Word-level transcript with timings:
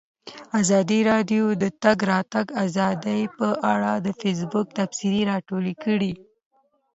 ازادي 0.61 0.99
راډیو 1.11 1.43
د 1.55 1.57
د 1.61 1.65
تګ 1.83 1.97
راتګ 2.11 2.45
ازادي 2.65 3.21
په 3.37 3.47
اړه 3.73 3.91
د 4.05 4.07
فیسبوک 4.19 4.67
تبصرې 4.77 5.21
راټولې 5.31 5.73
کړي. 5.83 6.13